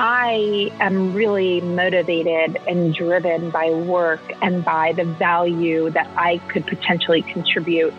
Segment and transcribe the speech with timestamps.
[0.00, 6.68] I am really motivated and driven by work and by the value that I could
[6.68, 7.92] potentially contribute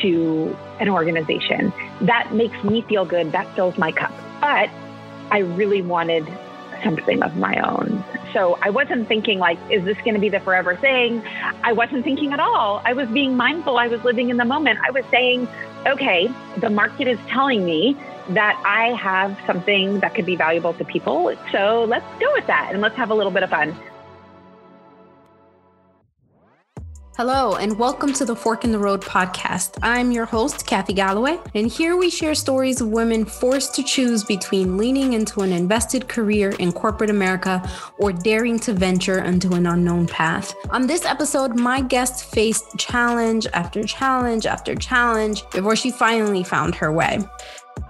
[0.00, 1.70] to an organization.
[2.00, 3.32] That makes me feel good.
[3.32, 4.14] That fills my cup.
[4.40, 4.70] But
[5.30, 6.26] I really wanted
[6.82, 8.02] something of my own.
[8.32, 11.22] So I wasn't thinking like, is this going to be the forever thing?
[11.62, 12.80] I wasn't thinking at all.
[12.86, 13.76] I was being mindful.
[13.76, 14.78] I was living in the moment.
[14.82, 15.46] I was saying,
[15.86, 17.94] okay, the market is telling me
[18.30, 21.34] that I have something that could be valuable to people.
[21.50, 23.76] So let's go with that and let's have a little bit of fun.
[27.18, 29.78] Hello, and welcome to the Fork in the Road podcast.
[29.82, 34.24] I'm your host, Kathy Galloway, and here we share stories of women forced to choose
[34.24, 37.62] between leaning into an invested career in corporate America
[37.98, 40.54] or daring to venture into an unknown path.
[40.70, 46.74] On this episode, my guest faced challenge after challenge after challenge before she finally found
[46.74, 47.18] her way.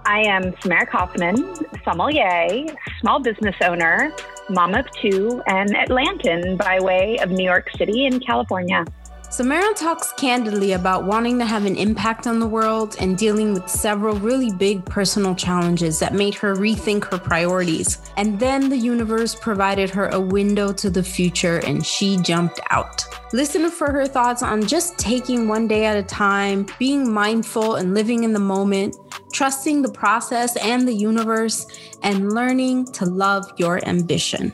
[0.05, 2.67] I am Samara Kaufman, sommelier,
[3.01, 4.13] small business owner,
[4.51, 8.85] mom of two, and Atlantan by way of New York City in California.
[9.33, 13.67] Samara talks candidly about wanting to have an impact on the world and dealing with
[13.67, 17.99] several really big personal challenges that made her rethink her priorities.
[18.19, 23.07] And then the universe provided her a window to the future and she jumped out.
[23.33, 27.95] Listen for her thoughts on just taking one day at a time, being mindful and
[27.95, 28.95] living in the moment,
[29.33, 31.67] trusting the process and the universe,
[32.03, 34.53] and learning to love your ambition.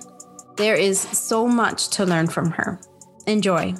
[0.56, 2.80] There is so much to learn from her.
[3.26, 3.74] Enjoy.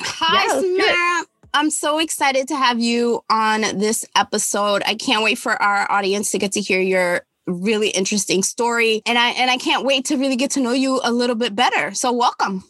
[0.00, 1.26] Hi, yeah, Samara.
[1.54, 4.82] I'm so excited to have you on this episode.
[4.84, 9.16] I can't wait for our audience to get to hear your really interesting story and
[9.16, 11.94] I and I can't wait to really get to know you a little bit better.
[11.94, 12.64] So welcome.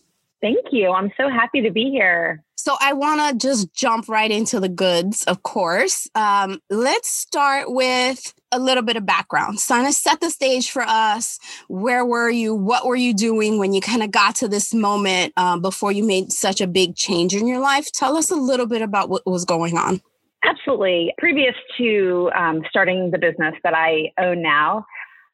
[0.47, 0.93] Thank you.
[0.93, 2.45] I'm so happy to be here.
[2.55, 6.09] So I want to just jump right into the goods, of course.
[6.15, 9.57] Um, let's start with a little bit of background.
[9.57, 11.41] Of set the stage for us.
[11.67, 12.55] Where were you?
[12.55, 16.05] What were you doing when you kind of got to this moment um, before you
[16.05, 17.91] made such a big change in your life?
[17.91, 20.01] Tell us a little bit about what was going on.
[20.45, 21.13] Absolutely.
[21.19, 24.87] Previous to um, starting the business that I own now,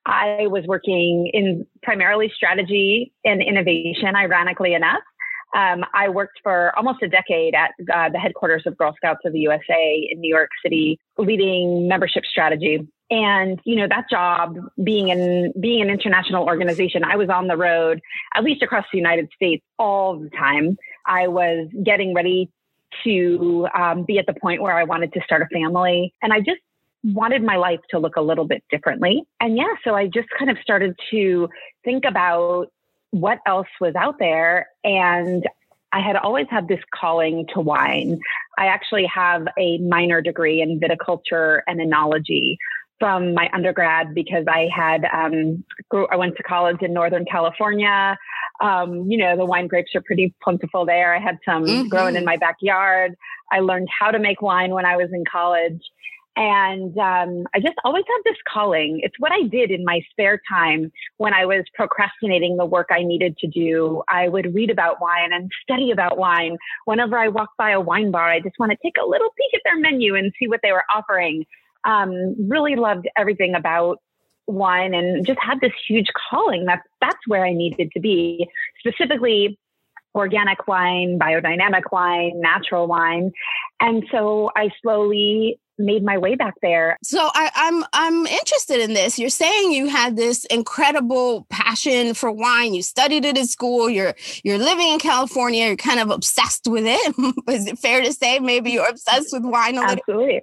[0.07, 5.03] I was working in primarily strategy and innovation, ironically enough.
[5.55, 9.33] Um, I worked for almost a decade at uh, the headquarters of Girl Scouts of
[9.33, 12.87] the USA in New York City, leading membership strategy.
[13.11, 17.59] And you know that job, being in being an international organization, I was on the
[17.59, 18.01] road,
[18.35, 20.79] at least across the United States, all the time.
[21.05, 22.51] I was getting ready
[23.05, 26.39] to um, be at the point where I wanted to start a family, and I
[26.39, 26.61] just
[27.05, 29.25] wanted my life to look a little bit differently.
[29.41, 31.49] And yeah, so I just kind of started to
[31.85, 32.69] think about
[33.13, 34.67] what else was out there.
[34.83, 35.47] And
[35.93, 38.19] I had always had this calling to wine.
[38.59, 42.57] I actually have a minor degree in viticulture and enology
[42.99, 48.17] from my undergrad because I had um, grew, I went to college in Northern California.
[48.61, 51.15] Um, you know, the wine grapes are pretty plentiful there.
[51.15, 51.89] I had some mm-hmm.
[51.89, 53.15] growing in my backyard.
[53.51, 55.83] I learned how to make wine when I was in college.
[56.35, 59.01] And um, I just always had this calling.
[59.03, 63.03] It's what I did in my spare time when I was procrastinating the work I
[63.03, 64.03] needed to do.
[64.09, 66.57] I would read about wine and study about wine.
[66.87, 69.55] Whenever I walked by a wine bar, I just want to take a little peek
[69.55, 71.45] at their menu and see what they were offering.
[71.85, 73.99] Um, really loved everything about
[74.47, 76.65] wine and just had this huge calling.
[76.65, 78.49] That's that's where I needed to be.
[78.79, 79.59] Specifically,
[80.15, 83.33] organic wine, biodynamic wine, natural wine.
[83.81, 86.99] And so I slowly made my way back there.
[87.03, 89.19] So I, am I'm, I'm interested in this.
[89.19, 92.75] You're saying you had this incredible passion for wine.
[92.75, 93.89] You studied it in school.
[93.89, 95.67] You're you're living in California.
[95.67, 97.15] You're kind of obsessed with it.
[97.51, 99.97] Is it fair to say maybe you're obsessed with wine a little?
[100.09, 100.41] Absolutely.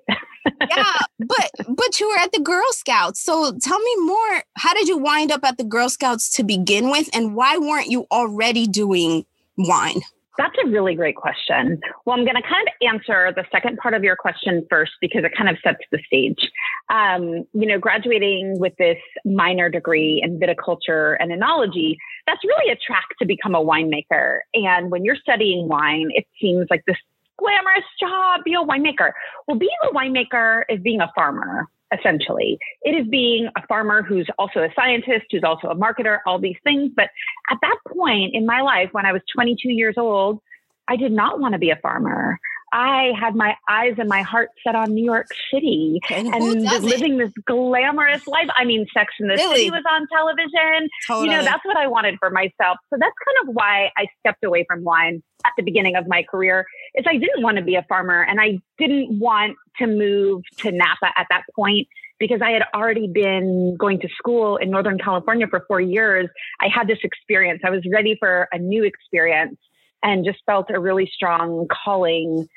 [0.69, 3.21] yeah, but but you were at the Girl Scouts.
[3.21, 4.43] So tell me more.
[4.55, 7.87] How did you wind up at the Girl Scouts to begin with, and why weren't
[7.87, 9.25] you already doing
[9.57, 10.01] wine?
[10.39, 11.81] That's a really great question.
[12.05, 15.25] Well, I'm going to kind of answer the second part of your question first because
[15.25, 16.49] it kind of sets the stage.
[16.89, 22.77] Um, you know, graduating with this minor degree in viticulture and enology, that's really a
[22.77, 24.39] track to become a winemaker.
[24.53, 26.95] And when you're studying wine, it seems like this
[27.37, 29.11] glamorous job, be a winemaker.
[29.45, 32.57] Well, being a winemaker is being a farmer essentially.
[32.83, 36.57] It is being a farmer who's also a scientist, who's also a marketer, all these
[36.63, 36.91] things.
[36.95, 37.09] But
[37.49, 40.39] at that point in my life, when I was 22 years old,
[40.87, 42.39] I did not want to be a farmer.
[42.71, 47.17] I had my eyes and my heart set on New York City and, and living
[47.17, 48.49] this glamorous life.
[48.55, 49.55] I mean, Sex in the really?
[49.55, 50.89] City was on television.
[51.07, 51.29] Totally.
[51.29, 52.77] You know, that's what I wanted for myself.
[52.89, 56.23] So that's kind of why I stepped away from wine at the beginning of my
[56.23, 56.65] career.
[56.95, 60.71] Is I didn't want to be a farmer and I didn't want to move to
[60.71, 61.87] Napa at that point
[62.19, 66.27] because I had already been going to school in Northern California for four years.
[66.59, 67.61] I had this experience.
[67.63, 69.57] I was ready for a new experience
[70.03, 72.47] and just felt a really strong calling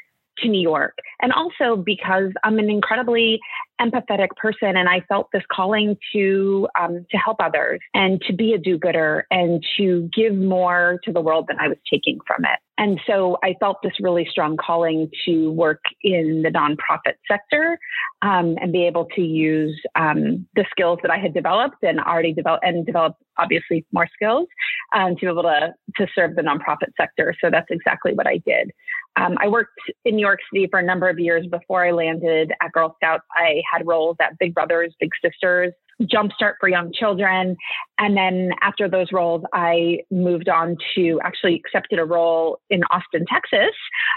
[0.43, 0.99] to New York.
[1.21, 3.41] And also because I'm an incredibly
[3.81, 8.53] empathetic person and I felt this calling to um, to help others and to be
[8.53, 12.61] a do-gooder and to give more to the world than I was taking from it.
[12.79, 17.79] And so I felt this really strong calling to work in the nonprofit sector
[18.23, 22.33] um, and be able to use um, the skills that I had developed and already
[22.33, 24.49] developed and develop obviously more skills
[24.95, 27.35] um, to be able to to serve the nonprofit sector.
[27.43, 28.73] So that's exactly what I did.
[29.17, 32.53] Um, I worked in New York City for a number of years before I landed
[32.63, 33.25] at Girl Scouts.
[33.35, 37.57] I had roles at Big Brothers, Big Sisters, Jumpstart for Young Children.
[37.99, 43.25] And then after those roles, I moved on to actually accepted a role in Austin,
[43.27, 43.75] Texas,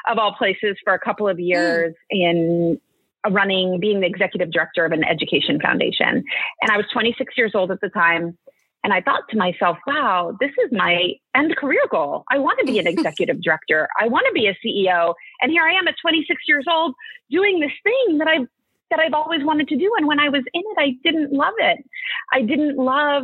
[0.08, 2.20] of all places, for a couple of years mm.
[2.20, 2.82] in
[3.32, 6.24] running, being the executive director of an education foundation.
[6.62, 8.38] And I was 26 years old at the time.
[8.84, 12.24] And I thought to myself, wow, this is my end career goal.
[12.30, 13.88] I want to be an executive director.
[14.00, 15.16] I want to be a CEO.
[15.42, 16.94] And here I am at 26 years old
[17.32, 18.46] doing this thing that I
[18.90, 19.92] that I've always wanted to do.
[19.98, 21.84] And when I was in it, I didn't love it.
[22.32, 23.24] I didn't love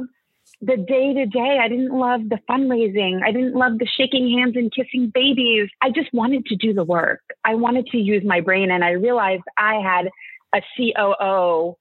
[0.62, 1.60] the day to day.
[1.62, 3.22] I didn't love the fundraising.
[3.24, 5.70] I didn't love the shaking hands and kissing babies.
[5.82, 7.22] I just wanted to do the work.
[7.46, 8.72] I wanted to use my brain.
[8.72, 10.10] And I realized I had
[10.54, 11.78] a COO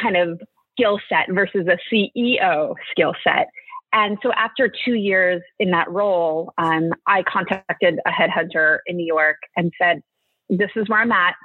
[0.00, 0.40] kind of
[0.72, 3.48] skill set versus a CEO skill set.
[3.92, 9.06] And so after two years in that role, um, I contacted a headhunter in New
[9.06, 10.02] York and said,
[10.48, 11.36] This is where I'm at.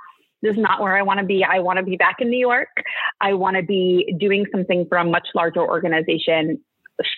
[0.41, 1.43] This is not where I want to be.
[1.43, 2.69] I want to be back in New York.
[3.21, 6.59] I want to be doing something for a much larger organization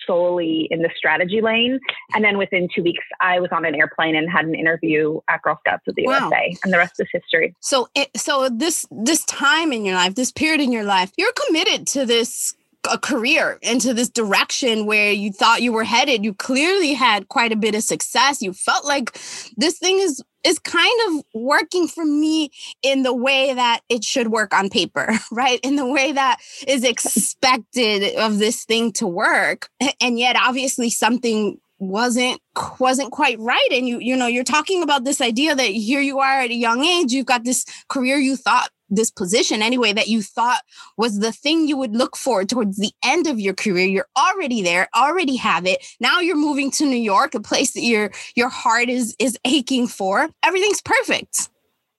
[0.06, 1.78] solely in the strategy lane.
[2.14, 5.42] And then within two weeks, I was on an airplane and had an interview at
[5.42, 6.30] Girl Scouts of the wow.
[6.30, 7.54] USA, and the rest is history.
[7.60, 11.32] So, it, so this this time in your life, this period in your life, you're
[11.46, 12.54] committed to this
[12.90, 17.52] a career into this direction where you thought you were headed you clearly had quite
[17.52, 19.12] a bit of success you felt like
[19.56, 22.50] this thing is is kind of working for me
[22.82, 25.60] in the way that it should work on paper, right?
[25.62, 29.68] In the way that is expected of this thing to work.
[30.00, 32.40] And yet obviously something wasn't
[32.78, 36.20] wasn't quite right and you you know you're talking about this idea that here you
[36.20, 40.08] are at a young age you've got this career you thought this position anyway that
[40.08, 40.62] you thought
[40.96, 43.86] was the thing you would look for towards the end of your career.
[43.86, 45.84] You're already there already have it.
[46.00, 49.88] Now you're moving to new york a place that your your heart is is aching
[49.88, 50.28] for.
[50.42, 51.48] Everything's perfect.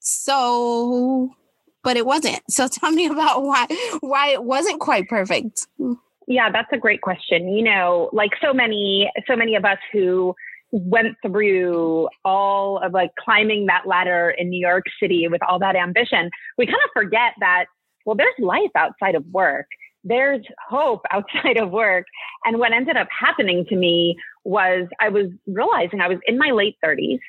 [0.00, 1.30] So
[1.82, 2.40] but it wasn't.
[2.48, 3.66] So tell me about why
[4.00, 5.66] why it wasn't quite perfect.
[6.26, 7.48] Yeah that's a great question.
[7.48, 10.34] You know like so many so many of us who
[10.74, 15.76] went through all of like climbing that ladder in New York City with all that
[15.76, 17.66] ambition, we kind of forget that,
[18.04, 19.66] well, there's life outside of work.
[20.02, 22.06] There's hope outside of work.
[22.44, 26.50] And what ended up happening to me was I was realizing I was in my
[26.50, 27.20] late 30s.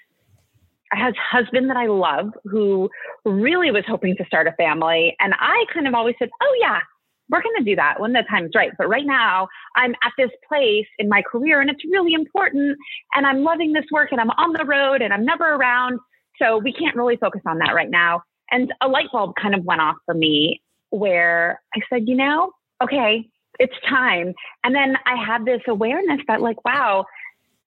[0.91, 2.89] I had a husband that I love who
[3.25, 5.15] really was hoping to start a family.
[5.19, 6.79] And I kind of always said, oh, yeah,
[7.29, 8.71] we're going to do that when the time's right.
[8.77, 12.77] But right now, I'm at this place in my career and it's really important.
[13.13, 15.99] And I'm loving this work and I'm on the road and I'm never around.
[16.41, 18.21] So we can't really focus on that right now.
[18.51, 20.61] And a light bulb kind of went off for me
[20.91, 22.51] where I said, you know,
[22.83, 23.27] okay,
[23.59, 24.33] it's time.
[24.63, 27.05] And then I had this awareness that, like, wow,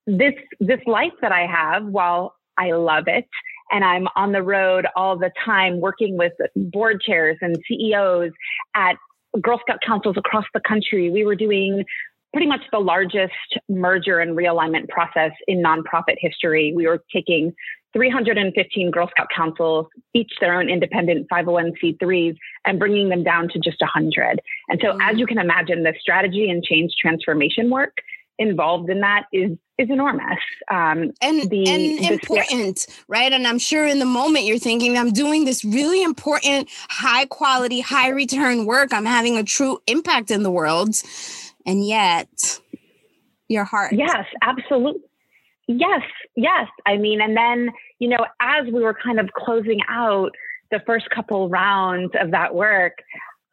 [0.06, 3.26] this this life that I have, while I love it,
[3.70, 8.30] and I'm on the road all the time working with board chairs and CEOs
[8.74, 8.96] at
[9.40, 11.11] Girl Scout councils across the country.
[11.11, 11.85] We were doing
[12.32, 13.32] pretty much the largest
[13.68, 16.73] merger and realignment process in nonprofit history.
[16.75, 17.54] We were taking
[17.94, 23.80] 315 Girl Scout councils, each their own independent 501c3s, and bringing them down to just
[23.80, 24.40] 100.
[24.68, 25.18] And so, as mm.
[25.18, 27.97] you can imagine, the strategy and change transformation work
[28.38, 30.38] involved in that is is enormous.
[30.71, 33.33] Um, and the, and the, important right?
[33.33, 37.80] And i'm sure in the moment you're thinking i'm doing this really important high quality
[37.80, 38.92] high return work.
[38.92, 40.95] I'm having a true impact in the world.
[41.66, 42.61] And yet
[43.49, 45.02] your heart yes absolutely
[45.66, 46.02] yes
[46.37, 46.66] yes.
[46.87, 50.30] I mean and then you know as we were kind of closing out
[50.71, 53.02] the first couple rounds of that work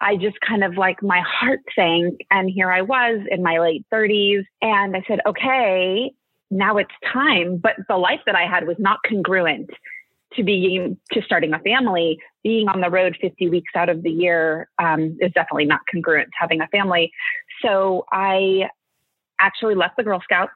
[0.05, 2.21] I just kind of like my heart sank.
[2.29, 4.43] And here I was in my late 30s.
[4.61, 6.11] And I said, okay,
[6.51, 7.57] now it's time.
[7.57, 9.71] But the life that I had was not congruent
[10.35, 12.19] to being to starting a family.
[12.43, 16.27] Being on the road 50 weeks out of the year um, is definitely not congruent
[16.27, 17.11] to having a family.
[17.63, 18.69] So I
[19.41, 20.53] actually left the Girl Scouts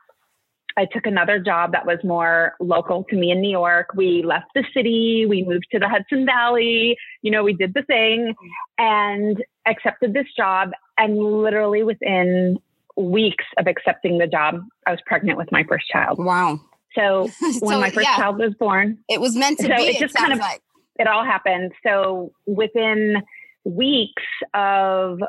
[0.79, 3.89] I took another job that was more local to me in New York.
[3.95, 4.29] We mm-hmm.
[4.29, 8.33] left the city, we moved to the Hudson Valley, you know, we did the thing.
[8.77, 12.57] And accepted this job, and literally within
[12.95, 16.17] weeks of accepting the job, I was pregnant with my first child.
[16.17, 16.61] Wow.
[16.95, 18.15] So, so when my first yeah.
[18.15, 19.83] child was born, it was meant to so be.
[19.83, 20.61] It just kind of like.
[20.97, 21.73] it all happened.
[21.85, 23.21] So within
[23.65, 25.19] weeks of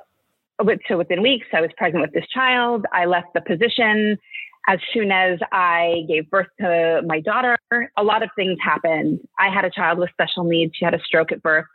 [0.87, 2.85] so within weeks, I was pregnant with this child.
[2.93, 4.19] I left the position
[4.71, 7.59] as soon as I gave birth to my daughter.
[7.97, 9.19] A lot of things happened.
[9.37, 10.73] I had a child with special needs.
[10.77, 11.67] She had a stroke at birth.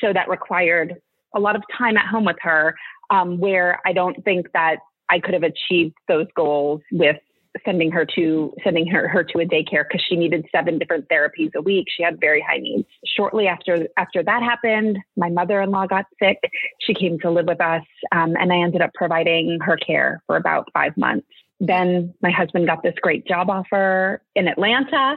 [0.00, 0.96] So that required
[1.34, 2.74] a lot of time at home with her,
[3.10, 4.78] um, where I don't think that
[5.08, 7.16] I could have achieved those goals with
[7.64, 11.54] sending her to sending her, her to a daycare because she needed seven different therapies
[11.54, 11.86] a week.
[11.88, 12.88] She had very high needs.
[13.16, 16.38] Shortly after after that happened, my mother-in-law got sick.
[16.80, 20.36] She came to live with us, um, and I ended up providing her care for
[20.36, 21.26] about five months.
[21.60, 25.16] Then my husband got this great job offer in Atlanta,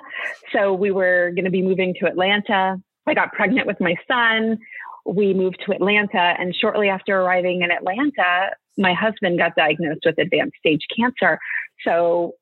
[0.52, 2.82] so we were going to be moving to Atlanta.
[3.08, 4.60] I got pregnant with my son.
[5.06, 10.18] We moved to Atlanta, and shortly after arriving in Atlanta, my husband got diagnosed with
[10.18, 11.40] advanced stage cancer.
[11.86, 12.34] So,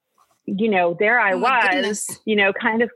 [0.46, 2.20] you know, there I oh was, goodness.
[2.26, 2.90] you know, kind of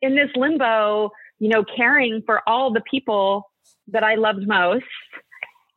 [0.00, 3.50] in this limbo, you know, caring for all the people
[3.88, 4.84] that I loved most.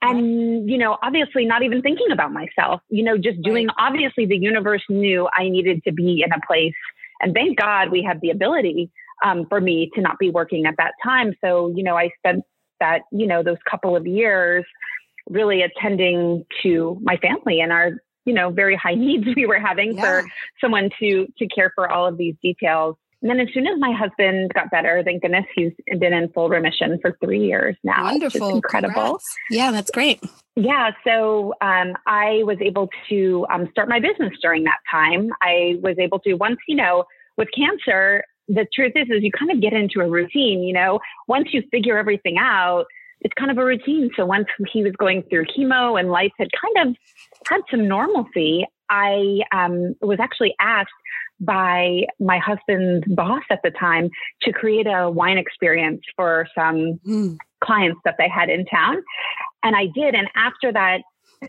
[0.10, 4.38] And, you know, obviously not even thinking about myself, you know, just doing, obviously the
[4.38, 6.74] universe knew I needed to be in a place.
[7.22, 8.92] And thank God we had the ability
[9.24, 11.34] um, for me to not be working at that time.
[11.44, 12.44] So, you know, I spent
[12.80, 14.66] that, you know, those couple of years
[15.30, 17.94] really attending to my family and our
[18.26, 20.02] you know very high needs we were having yeah.
[20.02, 20.28] for
[20.62, 23.91] someone to to care for all of these details and then as soon as my
[23.91, 28.55] husband got better thank goodness he's been in full remission for three years now wonderful.
[28.55, 28.94] incredible.
[28.94, 29.36] Congrats.
[29.50, 30.24] yeah that's great.
[30.55, 35.32] Yeah so um, i was able to um, start my business during that time.
[35.41, 37.05] I was able to once you know
[37.38, 41.00] with cancer the truth is is you kind of get into a routine you know?
[41.27, 42.86] Once you figure everything out
[43.22, 44.12] it's kind of a routine.
[44.15, 46.96] So once he was going through chemo and life had kind of
[47.48, 50.91] had some normalcy, I um, was actually asked
[51.39, 54.10] by my husband's boss at the time
[54.42, 57.38] to create a wine experience for some mm.
[57.63, 58.98] clients that they had in town.
[59.63, 60.15] And I did.
[60.15, 61.01] And after that,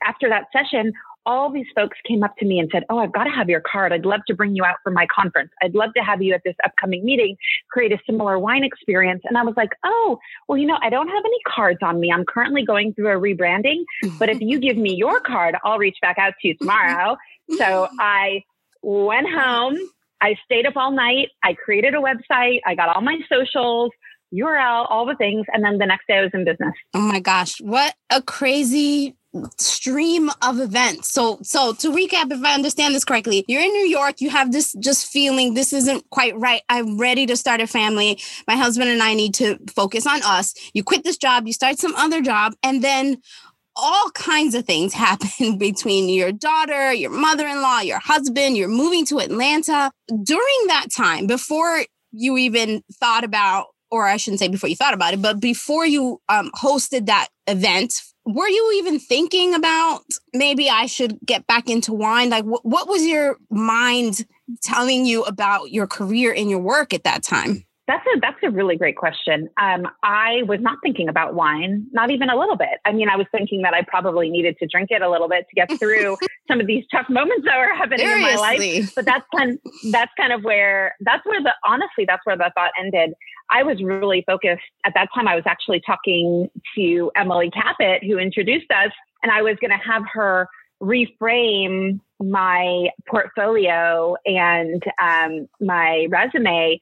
[0.04, 0.92] after that session,
[1.26, 3.60] all these folks came up to me and said, Oh, I've got to have your
[3.60, 3.92] card.
[3.92, 5.50] I'd love to bring you out for my conference.
[5.60, 7.36] I'd love to have you at this upcoming meeting,
[7.70, 9.22] create a similar wine experience.
[9.24, 12.12] And I was like, Oh, well, you know, I don't have any cards on me.
[12.12, 13.84] I'm currently going through a rebranding,
[14.18, 17.16] but if you give me your card, I'll reach back out to you tomorrow.
[17.58, 18.42] so I
[18.86, 19.76] went home.
[20.20, 21.28] I stayed up all night.
[21.42, 22.60] I created a website.
[22.64, 23.90] I got all my socials.
[24.34, 25.46] URL, all the things.
[25.52, 26.74] And then the next day I was in business.
[26.94, 27.60] Oh my gosh.
[27.60, 29.16] What a crazy
[29.58, 31.12] stream of events.
[31.12, 34.52] So so to recap if I understand this correctly, you're in New York, you have
[34.52, 36.62] this just feeling this isn't quite right.
[36.68, 38.18] I'm ready to start a family.
[38.48, 40.54] My husband and I need to focus on us.
[40.74, 43.18] You quit this job, you start some other job and then
[43.76, 49.18] all kinds of things happen between your daughter, your mother-in-law, your husband, you're moving to
[49.18, 49.90] Atlanta.
[50.08, 54.94] During that time before you even thought about or I shouldn't say before you thought
[54.94, 57.92] about it, but before you um, hosted that event
[58.26, 60.02] were you even thinking about
[60.34, 62.28] maybe I should get back into wine?
[62.28, 64.26] Like, wh- what was your mind
[64.62, 67.64] telling you about your career and your work at that time?
[67.86, 69.48] That's a that's a really great question.
[69.60, 72.80] Um, I was not thinking about wine, not even a little bit.
[72.84, 75.46] I mean, I was thinking that I probably needed to drink it a little bit
[75.48, 76.16] to get through
[76.48, 78.30] some of these tough moments that were happening Seriously.
[78.30, 78.94] in my life.
[78.96, 79.58] But that's kind
[79.92, 83.14] that's kind of where that's where the honestly that's where the thought ended.
[83.50, 85.28] I was really focused at that time.
[85.28, 88.90] I was actually talking to Emily Caput, who introduced us,
[89.22, 90.48] and I was going to have her
[90.82, 96.78] reframe my portfolio and um, my resume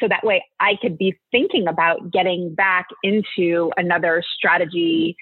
[0.00, 5.16] so that way I could be thinking about getting back into another strategy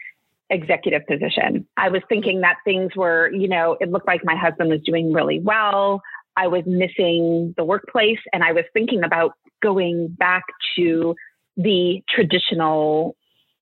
[0.51, 1.67] executive position.
[1.77, 5.13] I was thinking that things were, you know, it looked like my husband was doing
[5.13, 6.03] really well.
[6.37, 10.45] I was missing the workplace and I was thinking about going back
[10.77, 11.15] to
[11.57, 13.17] the traditional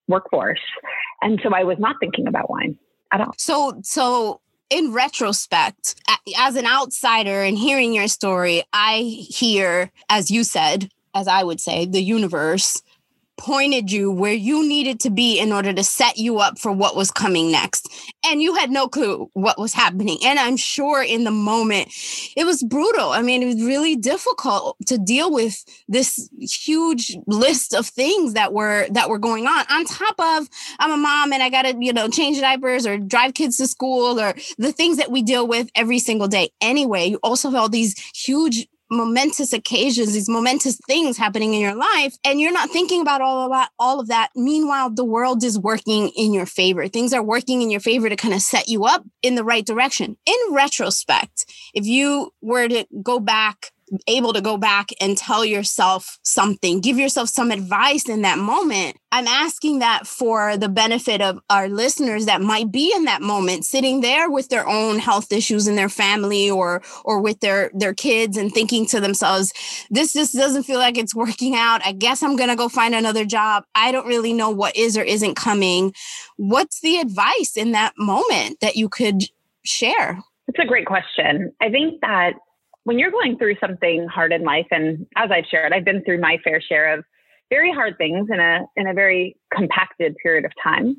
[0.08, 0.60] workforce.
[1.22, 2.76] And so I was not thinking about wine
[3.12, 3.34] at all.
[3.36, 4.40] So, so
[4.70, 5.96] in retrospect,
[6.38, 8.98] as an outsider and hearing your story, I
[9.28, 12.80] hear, as you said, as I would say, the universe
[13.40, 16.94] pointed you where you needed to be in order to set you up for what
[16.94, 17.88] was coming next.
[18.24, 20.18] And you had no clue what was happening.
[20.22, 21.88] And I'm sure in the moment
[22.36, 23.10] it was brutal.
[23.10, 28.52] I mean, it was really difficult to deal with this huge list of things that
[28.52, 29.64] were that were going on.
[29.70, 32.98] On top of I'm a mom and I got to, you know, change diapers or
[32.98, 36.50] drive kids to school or the things that we deal with every single day.
[36.60, 41.74] Anyway, you also have all these huge momentous occasions, these momentous things happening in your
[41.74, 44.30] life, and you're not thinking about all of that, all of that.
[44.34, 46.88] Meanwhile, the world is working in your favor.
[46.88, 49.64] Things are working in your favor to kind of set you up in the right
[49.64, 50.16] direction.
[50.26, 51.44] In retrospect,
[51.74, 53.72] if you were to go back
[54.06, 58.96] able to go back and tell yourself something, give yourself some advice in that moment.
[59.12, 63.64] I'm asking that for the benefit of our listeners that might be in that moment,
[63.64, 67.94] sitting there with their own health issues in their family or or with their their
[67.94, 69.52] kids and thinking to themselves,
[69.90, 71.84] this just doesn't feel like it's working out.
[71.84, 73.64] I guess I'm gonna go find another job.
[73.74, 75.92] I don't really know what is or isn't coming.
[76.36, 79.24] What's the advice in that moment that you could
[79.64, 80.20] share?
[80.46, 81.52] That's a great question.
[81.60, 82.34] I think that
[82.84, 86.20] when you're going through something hard in life, and as I've shared, I've been through
[86.20, 87.04] my fair share of
[87.50, 90.96] very hard things in a in a very compacted period of time.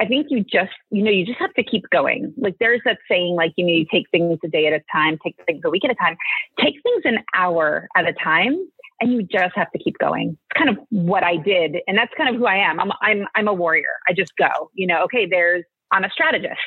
[0.00, 2.32] I think you just, you know, you just have to keep going.
[2.36, 5.18] Like there's that saying, like, you know, you take things a day at a time,
[5.24, 6.16] take things a week at a time,
[6.60, 8.56] take things an hour at a time,
[9.00, 10.38] and you just have to keep going.
[10.50, 11.78] It's kind of what I did.
[11.88, 12.78] And that's kind of who I am.
[12.78, 13.96] I'm I'm I'm a warrior.
[14.08, 16.60] I just go, you know, okay, there's I'm a strategist.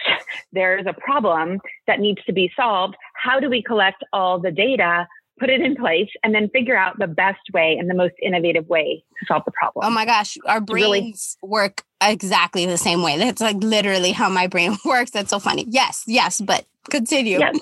[0.51, 2.95] There's a problem that needs to be solved.
[3.13, 5.07] How do we collect all the data,
[5.39, 8.67] put it in place, and then figure out the best way and the most innovative
[8.67, 9.85] way to solve the problem?
[9.85, 13.17] Oh my gosh, our brains really- work exactly the same way.
[13.17, 15.11] That's like literally how my brain works.
[15.11, 15.65] That's so funny.
[15.69, 17.39] Yes, yes, but continue.
[17.39, 17.59] Yes.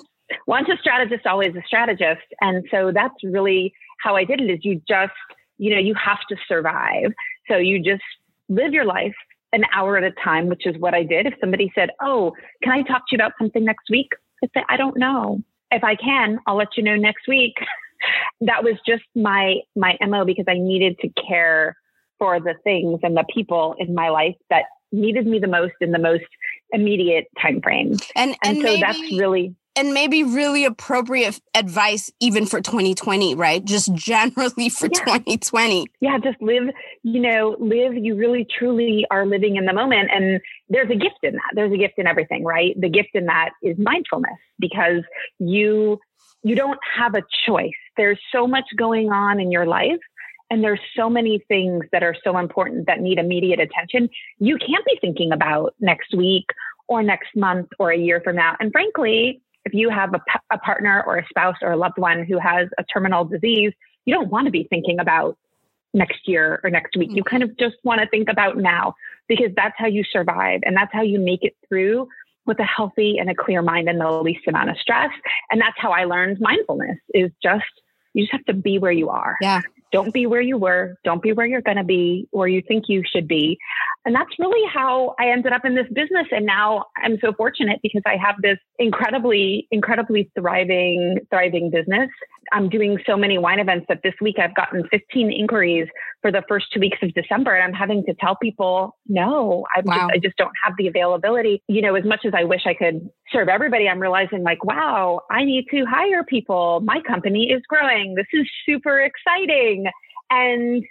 [0.47, 2.21] Once a strategist, always a strategist.
[2.39, 5.11] And so that's really how I did it is you just,
[5.57, 7.11] you know, you have to survive.
[7.47, 8.03] So you just
[8.47, 9.15] live your life
[9.53, 11.25] an hour at a time, which is what I did.
[11.25, 14.09] If somebody said, Oh, can I talk to you about something next week?
[14.43, 15.41] I'd say, I don't know.
[15.71, 17.53] If I can, I'll let you know next week.
[18.41, 21.75] that was just my my MO because I needed to care
[22.17, 25.91] for the things and the people in my life that needed me the most in
[25.91, 26.25] the most
[26.71, 27.93] immediate time frame.
[28.15, 33.33] And and, and so maybe, that's really and maybe really appropriate advice even for 2020,
[33.35, 33.63] right?
[33.63, 34.99] Just generally for yeah.
[35.05, 35.85] 2020.
[36.01, 36.63] Yeah, just live,
[37.03, 37.95] you know, live.
[37.95, 40.09] You really truly are living in the moment.
[40.13, 41.51] And there's a gift in that.
[41.55, 42.79] There's a gift in everything, right?
[42.79, 45.03] The gift in that is mindfulness because
[45.39, 45.99] you
[46.43, 47.71] you don't have a choice.
[47.95, 49.99] There's so much going on in your life
[50.49, 54.09] and there's so many things that are so important that need immediate attention.
[54.39, 56.45] You can't be thinking about next week
[56.87, 58.55] or next month or a year from now.
[58.59, 62.25] And frankly, if you have a, a partner or a spouse or a loved one
[62.25, 63.71] who has a terminal disease,
[64.05, 65.37] you don't want to be thinking about
[65.93, 67.09] next year or next week.
[67.11, 67.29] You mm-hmm.
[67.29, 68.95] kind of just want to think about now
[69.27, 72.07] because that's how you survive and that's how you make it through
[72.45, 75.11] with a healthy and a clear mind and the least amount of stress.
[75.51, 77.65] And that's how I learned mindfulness is just
[78.13, 79.37] you just have to be where you are.
[79.39, 79.61] Yeah.
[79.91, 80.97] Don't be where you were.
[81.03, 83.57] Don't be where you're going to be or you think you should be.
[84.05, 86.27] And that's really how I ended up in this business.
[86.31, 92.09] And now I'm so fortunate because I have this incredibly, incredibly thriving, thriving business.
[92.53, 95.87] I'm doing so many wine events that this week I've gotten 15 inquiries
[96.21, 97.53] for the first two weeks of December.
[97.53, 99.95] And I'm having to tell people, no, I, wow.
[99.95, 101.61] just, I just don't have the availability.
[101.67, 105.21] You know, as much as I wish I could serve everybody, I'm realizing like, wow,
[105.29, 106.79] I need to hire people.
[106.85, 108.15] My company is growing.
[108.15, 109.87] This is super exciting.
[110.29, 110.85] And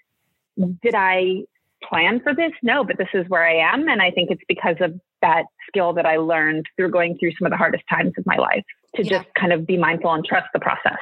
[0.82, 1.44] did I
[1.82, 2.52] plan for this?
[2.62, 3.88] No, but this is where I am.
[3.88, 7.46] And I think it's because of that skill that I learned through going through some
[7.46, 8.64] of the hardest times of my life
[8.96, 9.18] to yeah.
[9.18, 10.98] just kind of be mindful and trust the process.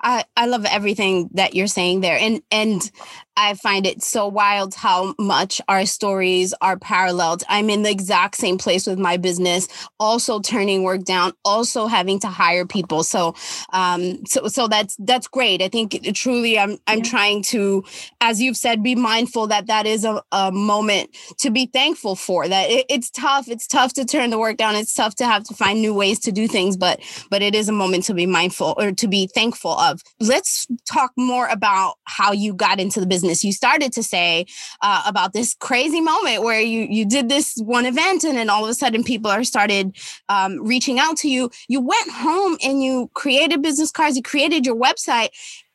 [0.00, 2.18] I, I love everything that you're saying there.
[2.18, 2.90] And and
[3.36, 7.44] I find it so wild how much our stories are paralleled.
[7.48, 9.68] I'm in the exact same place with my business,
[10.00, 13.04] also turning work down, also having to hire people.
[13.04, 13.36] So
[13.72, 15.62] um so so that's that's great.
[15.62, 17.10] I think truly I'm I'm yeah.
[17.10, 17.84] trying to,
[18.20, 22.48] as you've said, be mindful that that is a, a moment to be thankful for.
[22.48, 23.46] That it, it's tough.
[23.48, 24.74] It's tough to turn the work down.
[24.74, 27.68] It's tough to have to find new ways to do things, but but it is
[27.68, 30.02] a moment to be mindful or to be thankful of.
[30.20, 33.44] Let's talk more about how you got into the business.
[33.44, 34.46] You started to say
[34.82, 38.64] uh, about this crazy moment where you you did this one event and then all
[38.64, 39.96] of a sudden people are started
[40.28, 41.50] um, reaching out to you.
[41.68, 44.16] You went home and you created business cards.
[44.16, 45.28] You created your website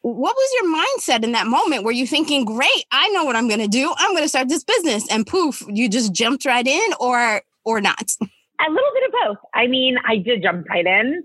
[0.03, 1.85] what was your mindset in that moment?
[1.85, 3.93] Were you thinking, great, I know what I'm going to do.
[3.97, 7.79] I'm going to start this business and poof, you just jumped right in or, or
[7.79, 8.11] not?
[8.21, 9.37] A little bit of both.
[9.53, 11.23] I mean, I did jump right in.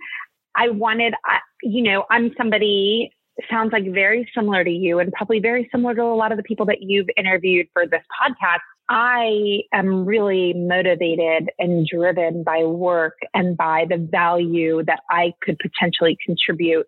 [0.58, 1.14] I wanted,
[1.62, 3.12] you know, I'm somebody
[3.48, 6.42] sounds like very similar to you and probably very similar to a lot of the
[6.42, 8.58] people that you've interviewed for this podcast.
[8.88, 15.58] I am really motivated and driven by work and by the value that I could
[15.58, 16.86] potentially contribute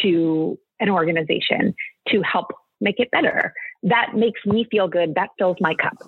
[0.00, 1.74] to an organization
[2.08, 2.46] to help
[2.80, 3.52] make it better.
[3.82, 5.14] That makes me feel good.
[5.16, 5.98] That fills my cup.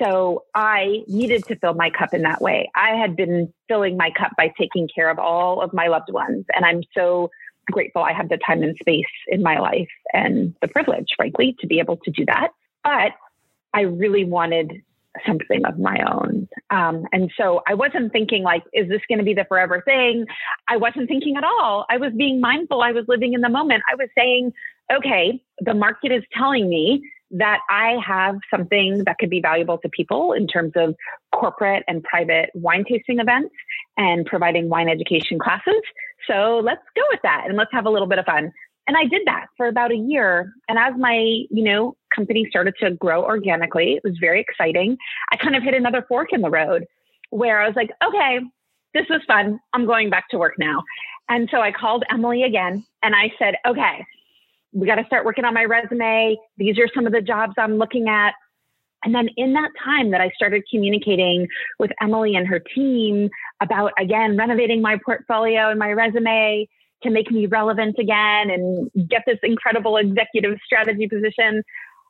[0.00, 2.70] So I needed to fill my cup in that way.
[2.74, 6.44] I had been filling my cup by taking care of all of my loved ones.
[6.54, 7.30] And I'm so
[7.70, 11.66] grateful I have the time and space in my life and the privilege, frankly, to
[11.66, 12.48] be able to do that.
[12.84, 13.12] But
[13.74, 14.82] I really wanted
[15.26, 16.48] something of my own.
[16.70, 20.26] Um, and so I wasn't thinking like, is this going to be the forever thing?
[20.68, 21.86] I wasn't thinking at all.
[21.90, 22.82] I was being mindful.
[22.82, 23.82] I was living in the moment.
[23.90, 24.52] I was saying,
[24.92, 29.88] okay, the market is telling me that I have something that could be valuable to
[29.88, 30.94] people in terms of
[31.32, 33.54] corporate and private wine tasting events
[33.96, 35.82] and providing wine education classes.
[36.26, 38.52] So let's go with that and let's have a little bit of fun.
[38.86, 40.50] And I did that for about a year.
[40.68, 41.16] And as my,
[41.50, 44.96] you know, company started to grow organically, it was very exciting.
[45.30, 46.86] I kind of hit another fork in the road
[47.28, 48.40] where I was like, okay,
[48.94, 49.60] this was fun.
[49.74, 50.82] I'm going back to work now.
[51.28, 54.06] And so I called Emily again and I said, okay,
[54.72, 56.36] we got to start working on my resume.
[56.56, 58.34] These are some of the jobs I'm looking at.
[59.04, 61.46] And then in that time that I started communicating
[61.78, 63.30] with Emily and her team
[63.62, 66.68] about, again, renovating my portfolio and my resume
[67.04, 71.62] to make me relevant again and get this incredible executive strategy position,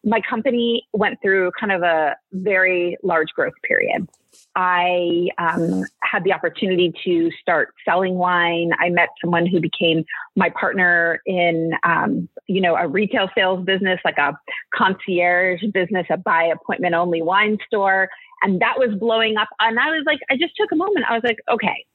[0.02, 4.08] my company went through kind of a very large growth period.
[4.54, 8.72] I um, had the opportunity to start selling wine.
[8.78, 10.04] I met someone who became
[10.36, 14.38] my partner in, um, you know, a retail sales business, like a
[14.74, 18.08] concierge business, a by appointment only wine store.
[18.42, 19.48] And that was blowing up.
[19.60, 21.06] And I was like, I just took a moment.
[21.08, 21.86] I was like, okay,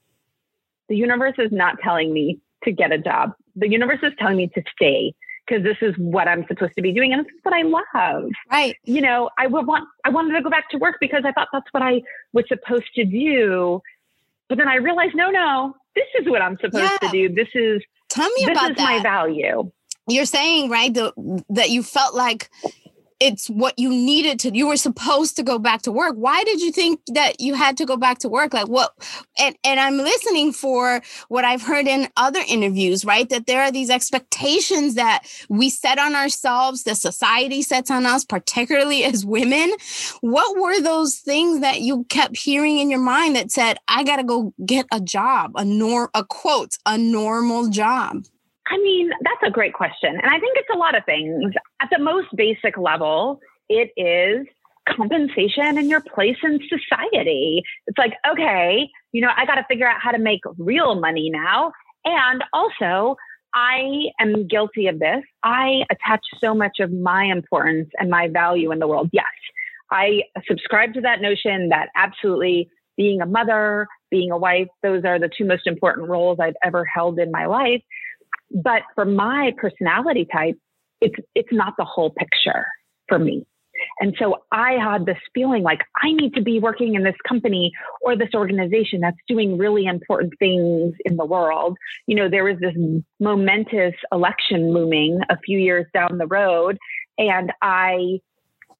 [0.88, 3.32] the universe is not telling me to get a job.
[3.56, 5.14] The universe is telling me to stay
[5.46, 8.30] because this is what I'm supposed to be doing and this is what I love.
[8.50, 8.76] Right.
[8.84, 11.48] You know, I would want I wanted to go back to work because I thought
[11.52, 12.02] that's what I
[12.32, 13.82] was supposed to do.
[14.48, 17.08] But then I realized no, no, this is what I'm supposed yeah.
[17.08, 17.34] to do.
[17.34, 18.84] This is Tell me this about is that.
[18.84, 19.70] my value.
[20.06, 21.12] You're saying, right, the,
[21.48, 22.50] that you felt like
[23.20, 26.14] it's what you needed to you were supposed to go back to work.
[26.16, 28.52] Why did you think that you had to go back to work?
[28.52, 28.92] Like what
[29.38, 33.28] and and i'm listening for what i've heard in other interviews right?
[33.28, 38.24] That there are these expectations that we set on ourselves that society sets on us
[38.24, 39.72] particularly as women.
[40.20, 44.16] What were those things that you kept hearing in your mind that said i got
[44.16, 48.24] to go get a job a nor a quote a normal job
[48.66, 50.10] I mean, that's a great question.
[50.10, 51.52] And I think it's a lot of things.
[51.82, 54.46] At the most basic level, it is
[54.88, 57.62] compensation and your place in society.
[57.86, 61.30] It's like, okay, you know, I got to figure out how to make real money
[61.30, 61.72] now.
[62.04, 63.16] And also,
[63.54, 65.22] I am guilty of this.
[65.42, 69.10] I attach so much of my importance and my value in the world.
[69.12, 69.24] Yes,
[69.90, 75.18] I subscribe to that notion that absolutely being a mother, being a wife, those are
[75.18, 77.82] the two most important roles I've ever held in my life.
[78.54, 80.56] But for my personality type,
[81.00, 82.66] it's it's not the whole picture
[83.08, 83.44] for me.
[84.00, 87.72] And so I had this feeling like I need to be working in this company
[88.02, 91.76] or this organization that's doing really important things in the world.
[92.06, 92.74] You know, there was this
[93.20, 96.78] momentous election looming a few years down the road,
[97.18, 98.20] and I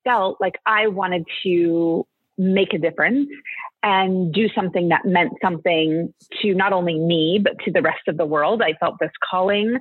[0.04, 2.06] felt like I wanted to
[2.36, 3.28] make a difference
[3.82, 8.16] and do something that meant something to not only me, but to the rest of
[8.16, 8.62] the world.
[8.62, 9.78] I felt this calling.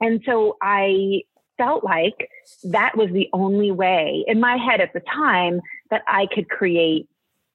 [0.00, 1.22] And so I
[1.58, 2.28] felt like
[2.64, 7.08] that was the only way in my head at the time that I could create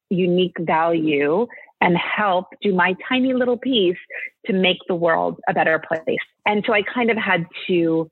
[0.10, 1.48] unique value
[1.82, 3.98] and help do my tiny little piece
[4.46, 6.18] to make the world a better place.
[6.46, 8.10] And so I kind of had to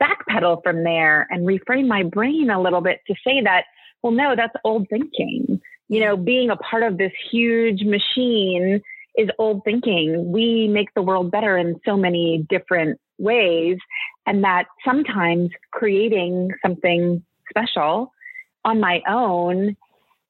[0.00, 3.64] backpedal from there and reframe my brain a little bit to say that
[4.02, 5.60] well, no, that's old thinking.
[5.88, 8.80] You know, being a part of this huge machine
[9.16, 10.30] is old thinking.
[10.30, 13.78] We make the world better in so many different ways,
[14.26, 18.12] and that sometimes creating something special
[18.64, 19.76] on my own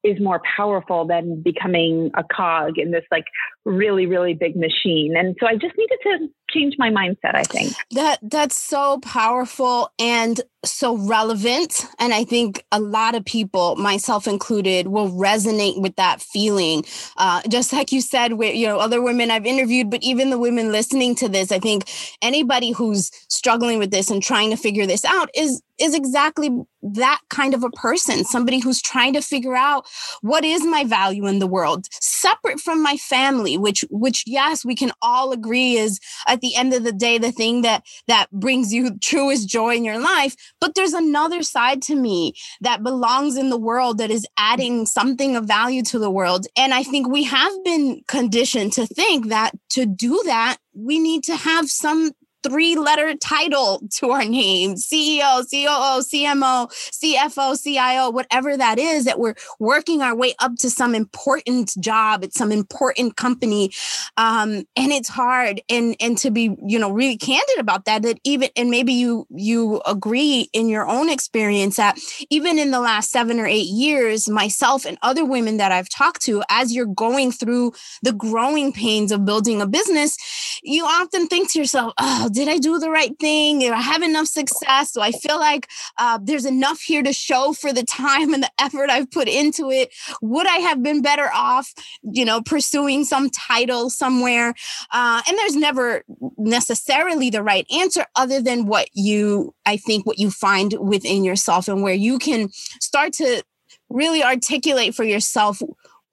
[0.04, 3.24] is more powerful than becoming a cog in this like
[3.64, 7.72] really really big machine and so i just needed to change my mindset i think.
[7.92, 14.26] That that's so powerful and so relevant and i think a lot of people myself
[14.26, 16.84] included will resonate with that feeling.
[17.16, 20.38] Uh, just like you said with you know other women i've interviewed but even the
[20.38, 21.88] women listening to this i think
[22.22, 26.50] anybody who's struggling with this and trying to figure this out is is exactly
[26.82, 29.86] that kind of a person somebody who's trying to figure out
[30.22, 31.86] what is my value in the world.
[31.92, 36.74] Separate from my family which which yes we can all agree is at the end
[36.74, 40.74] of the day the thing that that brings you truest joy in your life but
[40.74, 45.44] there's another side to me that belongs in the world that is adding something of
[45.44, 46.46] value to the world.
[46.56, 51.24] And i think we have been conditioned to think that to do that we need
[51.24, 58.56] to have some three letter title to our name CEO, COO, CMO, CFO, CIO, whatever
[58.56, 63.16] that is, that we're working our way up to some important job at some important
[63.16, 63.70] company.
[64.16, 65.60] Um, and it's hard.
[65.68, 69.26] And, and to be, you know, really candid about that, that even, and maybe you,
[69.30, 71.98] you agree in your own experience that
[72.30, 76.22] even in the last seven or eight years, myself and other women that I've talked
[76.22, 77.72] to, as you're going through
[78.02, 80.16] the growing pains of building a business,
[80.62, 83.60] you often think to yourself, oh, did I do the right thing?
[83.60, 84.92] Do I have enough success?
[84.92, 88.50] Do I feel like uh, there's enough here to show for the time and the
[88.58, 89.92] effort I've put into it?
[90.22, 94.54] Would I have been better off, you know, pursuing some title somewhere?
[94.92, 96.04] Uh, and there's never
[96.36, 101.68] necessarily the right answer other than what you, I think, what you find within yourself
[101.68, 103.42] and where you can start to
[103.90, 105.62] really articulate for yourself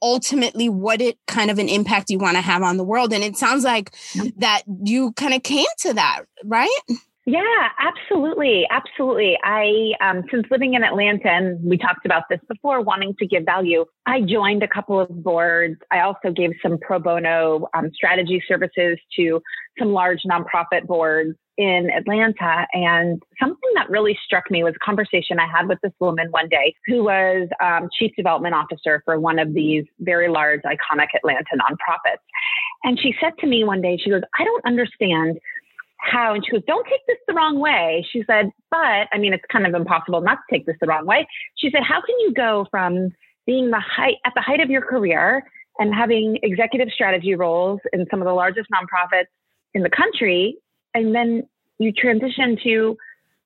[0.06, 3.24] ultimately what it kind of an impact you want to have on the world and
[3.24, 3.92] it sounds like
[4.38, 6.70] that you kind of came to that right
[7.28, 8.68] yeah, absolutely.
[8.70, 9.36] Absolutely.
[9.44, 13.46] I, um, since living in Atlanta, and we talked about this before, wanting to give
[13.46, 15.78] value, I joined a couple of boards.
[15.92, 19.42] I also gave some pro bono um, strategy services to
[19.80, 22.68] some large nonprofit boards in Atlanta.
[22.74, 26.50] And something that really struck me was a conversation I had with this woman one
[26.50, 31.44] day who was um, chief development officer for one of these very large, iconic Atlanta
[31.56, 32.24] nonprofits.
[32.84, 35.40] And she said to me one day, she goes, I don't understand
[36.00, 38.06] how, and she goes, don't take this the wrong way.
[38.12, 41.06] She said, but I mean, it's kind of impossible not to take this the wrong
[41.06, 41.28] way.
[41.58, 43.10] She said, how can you go from
[43.48, 45.44] being the height at the height of your career
[45.80, 49.26] and having executive strategy roles in some of the largest nonprofits
[49.74, 50.58] in the country
[50.96, 52.98] and then you transition to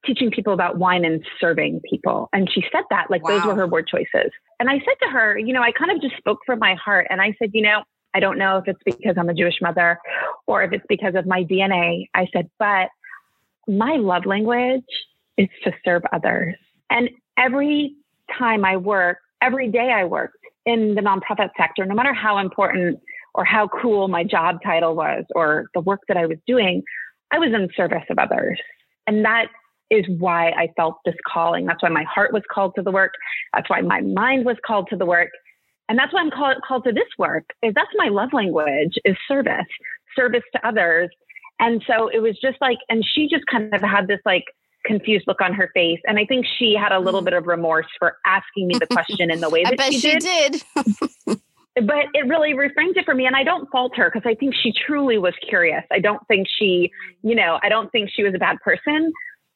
[0.06, 2.30] teaching people about wine and serving people.
[2.32, 3.32] And she said that, like, wow.
[3.32, 4.32] those were her word choices.
[4.60, 7.08] And I said to her, you know, I kind of just spoke from my heart.
[7.10, 7.84] And I said, you know,
[8.14, 10.00] I don't know if it's because I'm a Jewish mother
[10.48, 12.08] or if it's because of my DNA.
[12.14, 12.90] I said, but
[13.68, 14.86] my love language
[15.38, 16.56] is to serve others.
[16.90, 17.96] And every
[18.38, 23.00] time I work, every day I worked in the nonprofit sector, no matter how important
[23.34, 26.84] or how cool my job title was or the work that I was doing,
[27.32, 28.60] I was in service of others.
[29.08, 29.48] And that
[29.92, 31.65] is why I felt this calling.
[31.65, 33.13] That's why my heart was called to the work.
[33.54, 35.30] That's why my mind was called to the work.
[35.88, 39.18] And that's why I'm called, called to this work is that's my love language is
[39.28, 39.65] service,
[40.15, 41.10] service to others.
[41.60, 44.46] And so it was just like, and she just kind of had this like
[44.86, 46.00] confused look on her face.
[46.06, 47.26] And I think she had a little mm.
[47.26, 50.00] bit of remorse for asking me the question in the way that I bet she,
[50.00, 50.63] she did.
[51.28, 51.42] did.
[51.86, 54.54] but it really reframed it for me and i don't fault her because i think
[54.54, 56.92] she truly was curious i don't think she
[57.24, 59.12] you know i don't think she was a bad person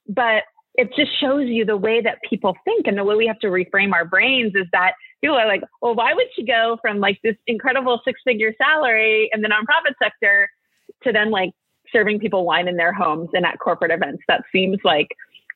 [0.07, 0.43] but
[0.75, 3.47] it just shows you the way that people think and the way we have to
[3.47, 7.19] reframe our brains is that people are like well why would she go from like
[7.23, 10.49] this incredible six figure salary in the nonprofit sector
[11.03, 11.51] to then like
[11.91, 15.07] serving people wine in their homes and at corporate events that seems like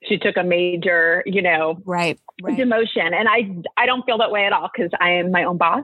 [0.04, 2.58] she took a major you know right, right.
[2.58, 3.50] demotion and i
[3.82, 5.84] i don't feel that way at all because i am my own boss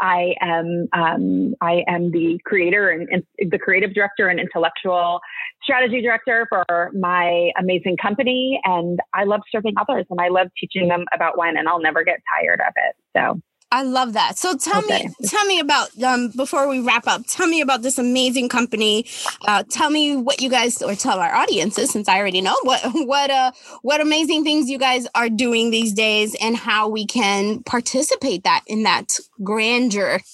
[0.00, 5.20] I am um, I am the creator and, and, the creative director and intellectual
[5.62, 10.88] strategy director for my amazing company, and I love serving others and I love teaching
[10.88, 12.96] them about wine, and I'll never get tired of it.
[13.16, 14.38] So I love that.
[14.38, 15.06] So tell okay.
[15.06, 17.22] me, tell me about um before we wrap up.
[17.26, 19.04] Tell me about this amazing company.
[19.46, 22.80] Uh, tell me what you guys, or tell our audiences, since I already know what
[22.94, 23.52] what uh
[23.82, 28.62] what amazing things you guys are doing these days, and how we can participate that
[28.66, 30.20] in that grandeur.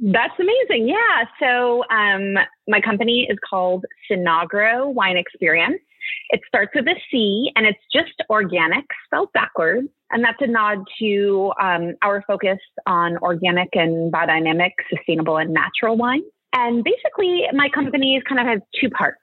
[0.00, 0.88] That's amazing.
[0.88, 1.24] Yeah.
[1.40, 2.34] So um,
[2.68, 5.80] my company is called Cinagro Wine Experience.
[6.30, 9.88] It starts with a C and it's just organic, spelled backwards.
[10.10, 15.96] And that's a nod to um, our focus on organic and biodynamic, sustainable, and natural
[15.96, 16.22] wine.
[16.54, 19.20] And basically, my company is kind of has two parts.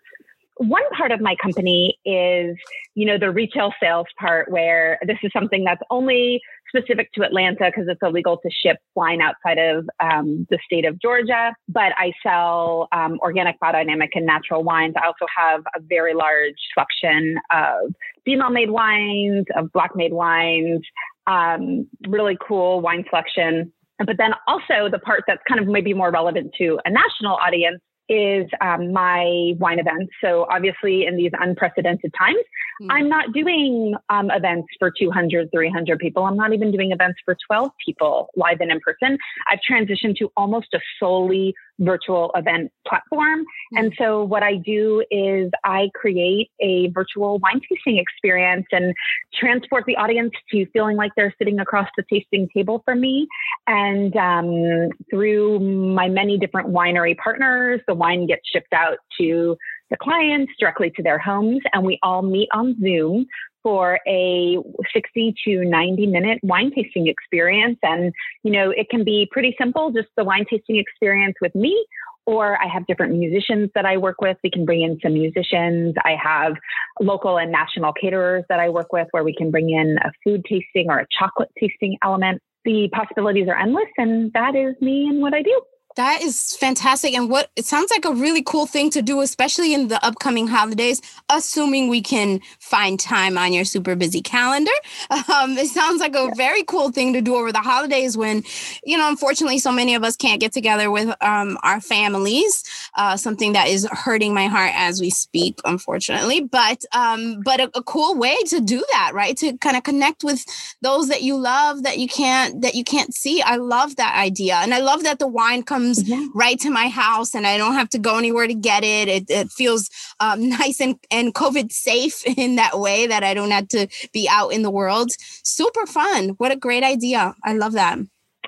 [0.57, 2.55] One part of my company is,
[2.93, 7.65] you know, the retail sales part where this is something that's only specific to Atlanta
[7.65, 11.53] because it's illegal to ship wine outside of um, the state of Georgia.
[11.67, 14.93] But I sell um, organic, biodynamic, and natural wines.
[15.01, 17.93] I also have a very large selection of
[18.25, 20.81] female made wines, of black made wines,
[21.27, 23.71] um, really cool wine selection.
[23.99, 27.81] But then also the part that's kind of maybe more relevant to a national audience
[28.09, 30.13] is um, my wine events.
[30.23, 32.43] So obviously in these unprecedented times,
[32.81, 32.87] mm.
[32.89, 36.23] I'm not doing um, events for 200, 300 people.
[36.23, 39.17] I'm not even doing events for 12 people live and in person.
[39.51, 43.41] I've transitioned to almost a solely virtual event platform.
[43.41, 43.77] Mm-hmm.
[43.77, 48.93] And so what I do is I create a virtual wine tasting experience and
[49.33, 53.27] transport the audience to feeling like they're sitting across the tasting table from me.
[53.67, 59.57] And um, through my many different winery partners, the wine gets shipped out to
[59.89, 63.27] the clients directly to their homes, and we all meet on Zoom
[63.65, 64.59] for a
[64.93, 67.79] 60 to 90 minute wine tasting experience.
[67.81, 71.83] And, you know, it can be pretty simple, just the wine tasting experience with me,
[72.27, 74.37] or I have different musicians that I work with.
[74.43, 75.95] We can bring in some musicians.
[76.05, 76.53] I have
[77.01, 80.45] local and national caterers that I work with where we can bring in a food
[80.47, 82.43] tasting or a chocolate tasting element.
[82.65, 85.61] The possibilities are endless, and that is me and what I do.
[85.95, 87.13] That is fantastic.
[87.13, 90.45] And what it sounds like a really cool thing to do, especially in the upcoming
[90.45, 94.71] holidays, assuming we can find time on your super busy calendar.
[95.35, 98.43] Um, it sounds like a very cool thing to do over the holidays when,
[98.83, 102.63] you know, unfortunately, so many of us can't get together with um, our families.
[102.95, 106.41] Uh, something that is hurting my heart as we speak, unfortunately.
[106.41, 109.35] But um, but a, a cool way to do that, right?
[109.37, 110.45] To kind of connect with
[110.81, 113.41] those that you love that you can't that you can't see.
[113.41, 116.25] I love that idea, and I love that the wine comes comes yeah.
[116.33, 119.07] right to my house and I don't have to go anywhere to get it.
[119.07, 123.51] It, it feels um, nice and, and COVID safe in that way that I don't
[123.51, 125.11] have to be out in the world.
[125.19, 126.29] Super fun.
[126.37, 127.35] What a great idea.
[127.43, 127.99] I love that.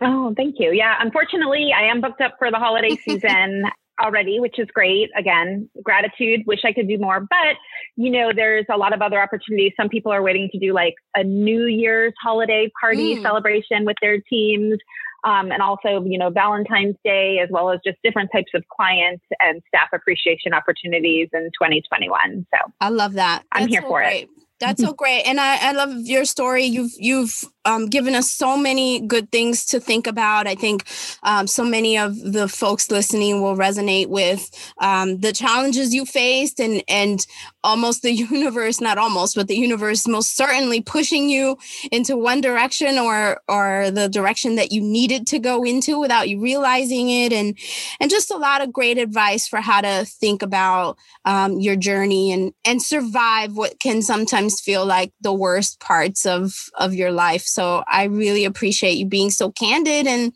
[0.01, 0.71] Oh, thank you.
[0.71, 3.63] Yeah, unfortunately, I am booked up for the holiday season
[3.99, 5.09] already, which is great.
[5.17, 6.41] Again, gratitude.
[6.45, 7.57] Wish I could do more, but
[7.95, 9.71] you know, there's a lot of other opportunities.
[9.75, 13.23] Some people are waiting to do like a New Year's holiday party mm.
[13.23, 14.77] celebration with their teams
[15.23, 19.23] um, and also, you know, Valentine's Day, as well as just different types of clients
[19.39, 22.45] and staff appreciation opportunities in 2021.
[22.53, 23.43] So I love that.
[23.51, 24.23] I'm That's here so for great.
[24.23, 24.29] it.
[24.59, 26.63] That's so great, and I, I love your story.
[26.63, 30.47] You've you've um, given us so many good things to think about.
[30.47, 30.85] I think
[31.23, 34.49] um, so many of the folks listening will resonate with
[34.79, 37.25] um, the challenges you faced, and and
[37.63, 41.57] almost the universe, not almost, but the universe most certainly pushing you
[41.91, 46.41] into one direction or or the direction that you needed to go into without you
[46.41, 47.57] realizing it, and
[47.99, 52.31] and just a lot of great advice for how to think about um, your journey
[52.31, 57.11] and and survive what can sometimes sometimes feel like the worst parts of of your
[57.11, 57.43] life.
[57.57, 60.31] So I really appreciate you being so candid and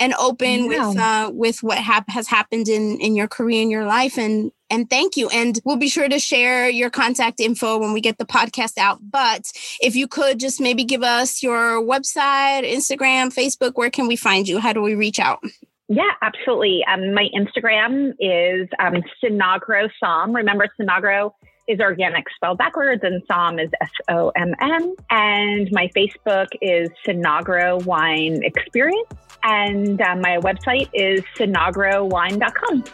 [0.00, 0.88] and open yeah.
[0.88, 4.50] with uh, with what hap- has happened in in your career in your life and
[4.70, 5.28] and thank you.
[5.28, 9.00] And we'll be sure to share your contact info when we get the podcast out.
[9.02, 14.16] But if you could just maybe give us your website, Instagram, Facebook, where can we
[14.16, 14.58] find you?
[14.58, 15.40] How do we reach out?
[15.88, 16.82] Yeah, absolutely.
[16.90, 20.34] Um, my Instagram is um, Cinagro Somm.
[20.34, 21.34] Remember, Cinagro
[21.68, 24.94] is organic spelled backwards and Somm is S O M M.
[25.10, 29.08] And my Facebook is Cinagro Wine Experience.
[29.42, 32.84] And uh, my website is cinagrowine.com.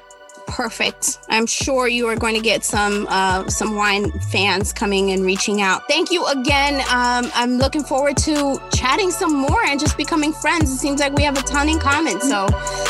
[0.46, 1.18] Perfect.
[1.28, 5.60] I'm sure you are going to get some uh, some wine fans coming and reaching
[5.60, 5.86] out.
[5.88, 6.76] Thank you again.
[6.90, 10.72] Um, I'm looking forward to chatting some more and just becoming friends.
[10.72, 12.20] It seems like we have a ton in common.
[12.22, 12.48] So,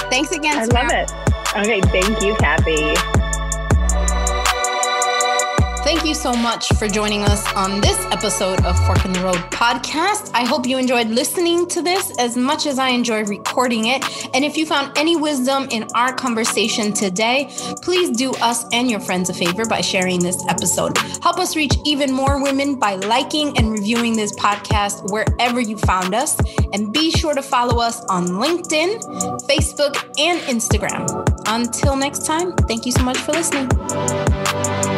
[0.09, 0.57] thanks again.
[0.57, 1.11] I love it.
[1.57, 3.28] Okay, thank you, Kathy.
[5.89, 9.37] Thank you so much for joining us on this episode of Fork in the Road
[9.51, 10.31] podcast.
[10.35, 14.05] I hope you enjoyed listening to this as much as I enjoy recording it.
[14.35, 19.01] And if you found any wisdom in our conversation today, please do us and your
[19.01, 20.99] friends a favor by sharing this episode.
[21.23, 26.15] Help us reach even more women by liking and reviewing this podcast wherever you found
[26.15, 26.37] us.
[26.75, 29.01] And be sure to follow us on LinkedIn,
[29.49, 31.09] Facebook, and Instagram.
[31.47, 34.98] Until next time, thank you so much for listening.